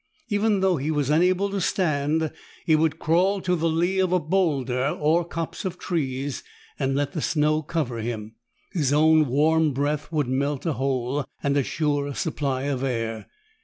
[0.29, 2.31] Even though he was unable to stand,
[2.65, 6.41] he would crawl to the lee of a boulder or copse of trees
[6.79, 8.33] and let the snow cover him.
[8.71, 13.27] His own warm breath would melt a hole and assure a supply of air.